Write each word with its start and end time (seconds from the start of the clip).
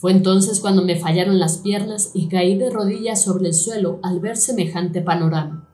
Fue 0.00 0.12
entonces 0.12 0.60
cuando 0.60 0.82
me 0.82 0.98
fallaron 0.98 1.38
las 1.38 1.58
piernas 1.58 2.12
y 2.14 2.28
caí 2.28 2.56
de 2.56 2.70
rodillas 2.70 3.22
sobre 3.22 3.48
el 3.48 3.54
suelo 3.54 4.00
al 4.02 4.18
ver 4.18 4.38
semejante 4.38 5.02
panorama. 5.02 5.68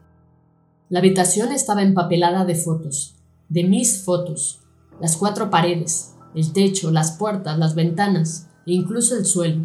La 0.89 0.99
habitación 0.99 1.53
estaba 1.53 1.81
empapelada 1.81 2.43
de 2.43 2.55
fotos, 2.55 3.15
de 3.47 3.63
mis 3.63 4.03
fotos, 4.03 4.59
las 4.99 5.15
cuatro 5.15 5.49
paredes, 5.49 6.15
el 6.35 6.51
techo, 6.51 6.91
las 6.91 7.13
puertas, 7.13 7.57
las 7.57 7.73
ventanas 7.73 8.49
e 8.65 8.73
incluso 8.73 9.15
el 9.15 9.25
suelo. 9.25 9.61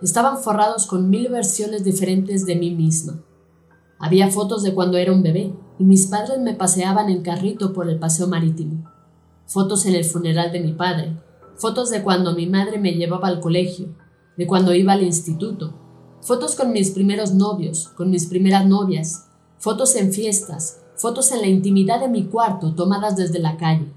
Estaban 0.00 0.38
forrados 0.38 0.86
con 0.86 1.10
mil 1.10 1.28
versiones 1.28 1.82
diferentes 1.82 2.46
de 2.46 2.54
mí 2.54 2.70
misma. 2.70 3.24
Había 3.98 4.30
fotos 4.30 4.62
de 4.62 4.72
cuando 4.72 4.98
era 4.98 5.12
un 5.12 5.24
bebé 5.24 5.52
y 5.80 5.84
mis 5.84 6.06
padres 6.06 6.38
me 6.38 6.54
paseaban 6.54 7.10
en 7.10 7.22
carrito 7.22 7.72
por 7.72 7.90
el 7.90 7.98
paseo 7.98 8.28
marítimo. 8.28 8.88
Fotos 9.46 9.84
en 9.84 9.96
el 9.96 10.04
funeral 10.04 10.52
de 10.52 10.60
mi 10.60 10.74
padre, 10.74 11.16
fotos 11.56 11.90
de 11.90 12.02
cuando 12.02 12.34
mi 12.34 12.46
madre 12.46 12.78
me 12.78 12.92
llevaba 12.92 13.28
al 13.28 13.40
colegio, 13.40 13.88
de 14.36 14.46
cuando 14.46 14.74
iba 14.74 14.92
al 14.92 15.02
instituto, 15.02 15.72
fotos 16.20 16.54
con 16.54 16.72
mis 16.72 16.90
primeros 16.90 17.32
novios, 17.32 17.88
con 17.88 18.10
mis 18.10 18.26
primeras 18.26 18.66
novias, 18.66 19.28
fotos 19.58 19.96
en 19.96 20.12
fiestas, 20.12 20.82
fotos 20.96 21.32
en 21.32 21.40
la 21.40 21.46
intimidad 21.46 22.00
de 22.00 22.08
mi 22.08 22.26
cuarto 22.26 22.74
tomadas 22.74 23.16
desde 23.16 23.38
la 23.38 23.56
calle, 23.56 23.90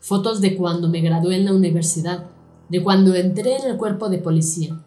fotos 0.00 0.40
de 0.40 0.56
cuando 0.56 0.88
me 0.88 1.00
gradué 1.00 1.36
en 1.36 1.46
la 1.46 1.54
universidad, 1.54 2.26
de 2.68 2.82
cuando 2.82 3.14
entré 3.14 3.56
en 3.56 3.70
el 3.70 3.76
cuerpo 3.78 4.08
de 4.08 4.18
policía. 4.18 4.84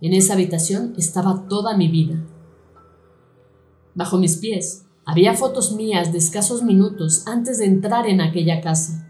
En 0.00 0.12
esa 0.12 0.34
habitación 0.34 0.94
estaba 0.96 1.46
toda 1.48 1.76
mi 1.76 1.88
vida. 1.88 2.22
Bajo 3.94 4.16
mis 4.18 4.36
pies 4.36 4.86
había 5.06 5.34
fotos 5.34 5.72
mías 5.72 6.12
de 6.12 6.18
escasos 6.18 6.62
minutos 6.62 7.26
antes 7.26 7.58
de 7.58 7.66
entrar 7.66 8.06
en 8.06 8.22
aquella 8.22 8.62
casa 8.62 9.03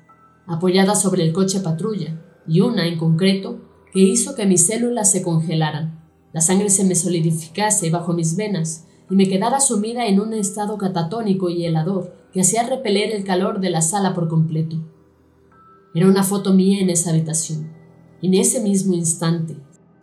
apoyada 0.46 0.94
sobre 0.94 1.24
el 1.24 1.32
coche 1.32 1.60
patrulla, 1.60 2.20
y 2.46 2.60
una 2.60 2.86
en 2.86 2.98
concreto 2.98 3.60
que 3.92 4.00
hizo 4.00 4.34
que 4.34 4.46
mis 4.46 4.66
células 4.66 5.10
se 5.10 5.22
congelaran, 5.22 6.04
la 6.32 6.40
sangre 6.40 6.68
se 6.68 6.84
me 6.84 6.94
solidificase 6.94 7.90
bajo 7.90 8.12
mis 8.12 8.36
venas 8.36 8.86
y 9.08 9.14
me 9.14 9.28
quedara 9.28 9.60
sumida 9.60 10.06
en 10.06 10.20
un 10.20 10.34
estado 10.34 10.76
catatónico 10.78 11.48
y 11.48 11.64
helador 11.64 12.12
que 12.32 12.40
hacía 12.40 12.64
repeler 12.64 13.12
el 13.12 13.24
calor 13.24 13.60
de 13.60 13.70
la 13.70 13.80
sala 13.80 14.14
por 14.14 14.28
completo. 14.28 14.76
Era 15.94 16.08
una 16.08 16.24
foto 16.24 16.52
mía 16.52 16.80
en 16.80 16.90
esa 16.90 17.10
habitación, 17.10 17.70
en 18.20 18.34
ese 18.34 18.60
mismo 18.60 18.94
instante, 18.94 19.56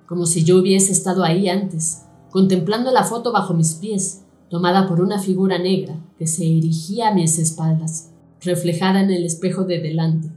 como 0.07 0.25
si 0.25 0.43
yo 0.43 0.57
hubiese 0.57 0.93
estado 0.93 1.23
ahí 1.23 1.49
antes, 1.49 2.03
contemplando 2.29 2.91
la 2.91 3.03
foto 3.03 3.33
bajo 3.33 3.53
mis 3.53 3.73
pies, 3.73 4.23
tomada 4.49 4.87
por 4.87 5.01
una 5.01 5.19
figura 5.19 5.57
negra 5.57 5.99
que 6.17 6.27
se 6.27 6.45
erigía 6.45 7.09
a 7.09 7.13
mis 7.13 7.39
espaldas 7.39 8.10
reflejada 8.41 9.01
en 9.01 9.11
el 9.11 9.25
espejo 9.25 9.63
de 9.63 9.79
delante. 9.79 10.29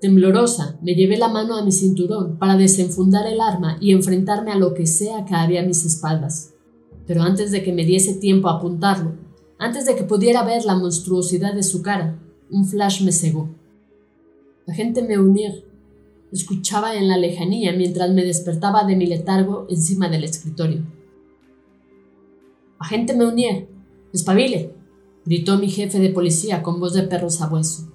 Temblorosa, 0.00 0.78
me 0.82 0.94
llevé 0.94 1.16
la 1.16 1.28
mano 1.28 1.56
a 1.56 1.64
mi 1.64 1.72
cinturón 1.72 2.38
para 2.38 2.56
desenfundar 2.56 3.26
el 3.26 3.40
arma 3.40 3.78
y 3.80 3.92
enfrentarme 3.92 4.52
a 4.52 4.56
lo 4.56 4.74
que 4.74 4.86
sea 4.86 5.24
que 5.24 5.34
había 5.34 5.62
a 5.62 5.66
mis 5.66 5.84
espaldas. 5.84 6.52
Pero 7.06 7.22
antes 7.22 7.50
de 7.50 7.62
que 7.62 7.72
me 7.72 7.84
diese 7.84 8.14
tiempo 8.14 8.48
a 8.48 8.58
apuntarlo, 8.58 9.14
antes 9.58 9.86
de 9.86 9.96
que 9.96 10.04
pudiera 10.04 10.44
ver 10.44 10.64
la 10.64 10.76
monstruosidad 10.76 11.54
de 11.54 11.62
su 11.62 11.80
cara, 11.80 12.20
un 12.50 12.66
flash 12.66 13.02
me 13.02 13.12
cegó. 13.12 13.48
Agente 14.68 15.02
Meunier 15.02 15.64
escuchaba 16.32 16.96
en 16.96 17.08
la 17.08 17.16
lejanía 17.16 17.72
mientras 17.72 18.10
me 18.10 18.24
despertaba 18.24 18.84
de 18.84 18.96
mi 18.96 19.06
letargo 19.06 19.66
encima 19.70 20.08
del 20.08 20.24
escritorio. 20.24 20.84
Agente 22.78 23.14
Meunier, 23.14 23.68
espabile, 24.12 24.74
gritó 25.26 25.58
mi 25.58 25.68
jefe 25.68 25.98
de 25.98 26.08
policía 26.08 26.62
con 26.62 26.80
voz 26.80 26.94
de 26.94 27.02
perro 27.02 27.28
sabueso. 27.28 27.92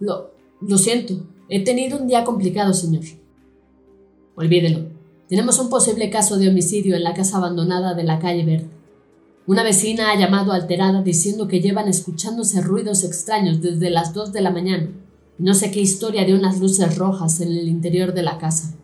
Lo, 0.00 0.30
lo 0.60 0.78
siento, 0.78 1.26
he 1.50 1.62
tenido 1.62 1.98
un 1.98 2.06
día 2.06 2.24
complicado, 2.24 2.72
señor. 2.72 3.04
Olvídelo. 4.34 4.86
Tenemos 5.28 5.58
un 5.58 5.68
posible 5.68 6.08
caso 6.08 6.38
de 6.38 6.48
homicidio 6.48 6.96
en 6.96 7.04
la 7.04 7.12
casa 7.12 7.36
abandonada 7.36 7.92
de 7.92 8.04
la 8.04 8.18
calle 8.18 8.44
Verde. 8.44 8.70
Una 9.46 9.62
vecina 9.62 10.10
ha 10.10 10.18
llamado 10.18 10.52
alterada 10.52 11.02
diciendo 11.02 11.48
que 11.48 11.60
llevan 11.60 11.88
escuchándose 11.88 12.62
ruidos 12.62 13.04
extraños 13.04 13.60
desde 13.60 13.90
las 13.90 14.14
dos 14.14 14.32
de 14.32 14.40
la 14.40 14.50
mañana 14.50 14.88
no 15.38 15.54
sé 15.54 15.70
qué 15.70 15.80
historia 15.80 16.24
de 16.24 16.34
unas 16.34 16.60
luces 16.60 16.96
rojas 16.96 17.40
en 17.40 17.48
el 17.48 17.68
interior 17.68 18.14
de 18.14 18.22
la 18.22 18.38
casa. 18.38 18.74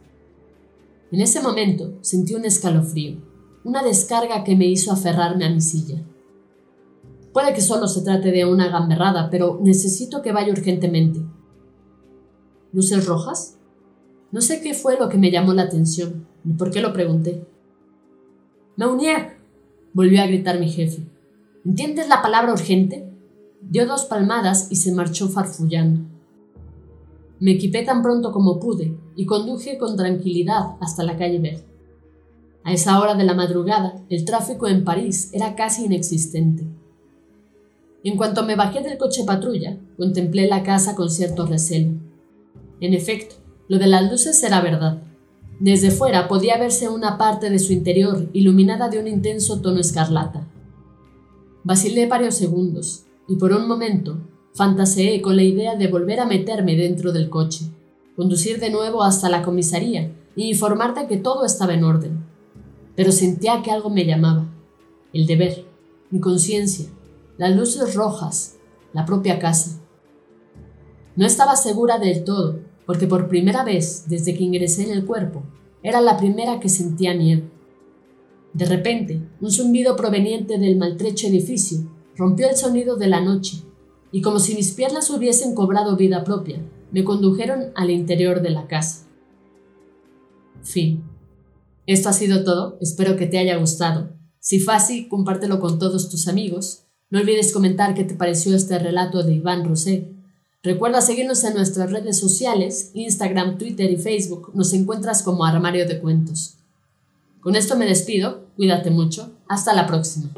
En 1.12 1.20
ese 1.20 1.41
momento 1.41 1.93
sentí 2.00 2.34
un 2.34 2.44
escalofrío, 2.44 3.19
una 3.65 3.82
descarga 3.82 4.43
que 4.44 4.56
me 4.56 4.66
hizo 4.66 4.91
aferrarme 4.91 5.44
a 5.44 5.50
mi 5.50 5.60
silla. 5.60 6.03
Puede 7.33 7.53
que 7.55 7.61
solo 7.61 7.89
se 7.89 8.03
trate 8.03 8.33
de 8.33 8.44
una 8.44 8.69
gamberrada, 8.69 9.31
pero 9.31 9.61
necesito 9.62 10.22
que 10.22 10.33
vaya 10.33 10.53
urgentemente. 10.53 11.21
¿Luces 12.72 13.06
rojas? 13.06 13.59
No 14.31 14.41
sé 14.41 14.61
qué 14.61 14.75
fue 14.75 14.99
lo 14.99 15.09
que 15.09 15.19
me 15.19 15.31
llamó 15.31 15.55
la 15.55 15.62
atención, 15.62 16.27
ni 16.44 16.55
por 16.55 16.71
qué 16.71 16.81
lo 16.81 16.93
pregunté. 16.93 17.47
Meunier, 18.77 19.38
volvió 19.93 20.22
a 20.22 20.27
gritar 20.27 20.61
mi 20.61 20.71
jefe. 20.71 21.06
¿Entiendes 21.65 22.09
la 22.09 22.22
palabra 22.22 22.53
urgente? 22.53 23.11
Dio 23.62 23.87
dos 23.87 24.05
palmadas 24.05 24.69
y 24.71 24.77
se 24.77 24.93
marchó 24.93 25.28
farfullando. 25.28 26.03
Me 27.41 27.53
equipé 27.53 27.84
tan 27.84 28.03
pronto 28.03 28.33
como 28.33 28.59
pude 28.59 28.97
y 29.17 29.27
conduje 29.27 29.78
con 29.78 29.97
tranquilidad 29.97 30.77
hasta 30.81 31.03
la 31.03 31.17
calle 31.17 31.38
Verde. 31.38 31.65
A 32.65 32.72
esa 32.72 33.00
hora 33.00 33.15
de 33.15 33.25
la 33.25 33.34
madrugada, 33.34 34.05
el 34.11 34.25
tráfico 34.25 34.69
en 34.69 34.85
París 34.85 35.31
era 35.32 35.55
casi 35.55 35.87
inexistente. 35.87 36.67
En 38.05 38.17
cuanto 38.17 38.45
me 38.45 38.55
bajé 38.55 38.83
del 38.83 38.97
coche 38.97 39.25
patrulla, 39.25 39.77
contemplé 39.97 40.47
la 40.47 40.62
casa 40.62 40.95
con 40.95 41.11
cierto 41.11 41.47
recelo. 41.47 41.95
En 42.81 42.95
efecto, 42.95 43.37
lo 43.67 43.79
de 43.79 43.89
las 43.89 44.11
luces 44.11 44.43
era 44.45 44.61
verdad. 44.61 45.03
Desde 45.59 45.91
fuera 45.91 46.29
podía 46.29 46.56
verse 46.59 46.89
una 46.89 47.19
parte 47.19 47.50
de 47.50 47.59
su 47.59 47.73
interior 47.73 48.29
iluminada 48.33 48.89
de 48.89 49.00
un 49.00 49.09
intenso 49.09 49.61
tono 49.61 49.81
escarlata. 49.81 50.47
Vacilé 51.65 52.06
varios 52.06 52.37
segundos 52.37 53.05
y 53.27 53.35
por 53.35 53.53
un 53.53 53.67
momento 53.67 54.19
fantaseé 54.55 55.21
con 55.21 55.35
la 55.37 55.43
idea 55.43 55.75
de 55.75 55.89
volver 55.89 56.21
a 56.21 56.27
meterme 56.27 56.77
dentro 56.77 57.12
del 57.12 57.29
coche, 57.29 57.67
conducir 58.15 58.61
de 58.61 58.71
nuevo 58.71 59.03
hasta 59.03 59.29
la 59.29 59.43
comisaría 59.43 60.12
y 60.37 60.49
informarte 60.49 61.09
que 61.09 61.17
todo 61.17 61.44
estaba 61.44 61.75
en 61.75 61.83
orden. 61.83 62.25
Pero 62.94 63.11
sentía 63.11 63.61
que 63.62 63.73
algo 63.73 63.91
me 63.91 64.06
llamaba, 64.06 64.47
el 65.12 65.27
deber, 65.27 65.65
mi 66.11 66.21
conciencia, 66.21 66.87
las 67.38 67.56
luces 67.56 67.94
rojas, 67.94 68.56
la 68.93 69.06
propia 69.06 69.38
casa. 69.38 69.81
No 71.17 71.25
estaba 71.25 71.56
segura 71.56 71.99
del 71.99 72.25
todo, 72.25 72.61
porque 72.85 73.06
por 73.06 73.29
primera 73.29 73.64
vez 73.64 74.05
desde 74.08 74.35
que 74.35 74.44
ingresé 74.44 74.85
en 74.85 74.90
el 74.90 75.06
cuerpo, 75.06 75.44
era 75.82 76.00
la 76.00 76.17
primera 76.17 76.58
que 76.58 76.69
sentía 76.69 77.14
miedo. 77.14 77.43
De 78.52 78.64
repente, 78.64 79.23
un 79.40 79.52
zumbido 79.52 79.94
proveniente 79.94 80.58
del 80.58 80.76
maltrecho 80.76 81.29
edificio 81.29 81.79
rompió 82.17 82.49
el 82.49 82.56
sonido 82.56 82.96
de 82.96 83.06
la 83.06 83.20
noche, 83.20 83.62
y 84.11 84.20
como 84.20 84.41
si 84.41 84.55
mis 84.55 84.73
piernas 84.73 85.08
hubiesen 85.11 85.55
cobrado 85.55 85.96
vida 85.96 86.25
propia, 86.25 86.61
me 86.91 87.05
condujeron 87.05 87.73
al 87.76 87.91
interior 87.91 88.43
de 88.43 88.50
la 88.50 88.67
casa. 88.67 89.06
Fin. 90.62 91.05
Esto 91.87 92.08
ha 92.08 92.12
sido 92.12 92.43
todo, 92.43 92.79
espero 92.81 93.17
que 93.17 93.26
te 93.26 93.38
haya 93.38 93.56
gustado. 93.58 94.17
Si 94.41 94.58
fue 94.58 94.75
así, 94.75 95.08
compártelo 95.08 95.61
con 95.61 95.79
todos 95.79 96.11
tus 96.11 96.26
amigos. 96.26 96.88
No 97.10 97.20
olvides 97.20 97.52
comentar 97.52 97.94
qué 97.94 98.05
te 98.05 98.14
pareció 98.14 98.55
este 98.55 98.78
relato 98.78 99.22
de 99.22 99.34
Iván 99.34 99.64
Rosé. 99.64 100.08
Recuerda 100.62 101.00
seguirnos 101.00 101.43
en 101.44 101.55
nuestras 101.55 101.90
redes 101.90 102.19
sociales, 102.19 102.90
Instagram, 102.94 103.58
Twitter 103.58 103.90
y 103.90 103.96
Facebook. 103.96 104.50
Nos 104.55 104.72
encuentras 104.75 105.22
como 105.22 105.44
Armario 105.44 105.87
de 105.87 106.00
Cuentos. 106.00 106.56
Con 107.40 107.56
esto 107.56 107.76
me 107.76 107.87
despido, 107.87 108.44
cuídate 108.56 108.90
mucho, 108.90 109.31
hasta 109.49 109.72
la 109.72 109.87
próxima. 109.87 110.31